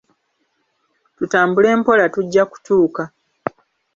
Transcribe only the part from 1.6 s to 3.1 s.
mpola tujja kutuuka.